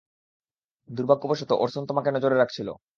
দুর্ভাগ্যবশত, 0.89 1.51
ওরসন 1.53 1.83
তোমাকে 1.85 2.09
নজরে 2.11 2.35
রাখছিল। 2.37 2.67